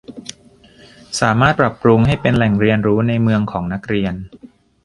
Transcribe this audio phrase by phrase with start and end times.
[1.19, 4.13] สามารถปรับปรุงให้เป็นแหล่งเรียนรู้ในเมืองของนักเรียน